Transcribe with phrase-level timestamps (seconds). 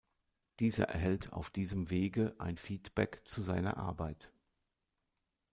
[0.59, 4.33] Dieser erhält auf diesem Wege ein Feedback zu seiner Arbeit.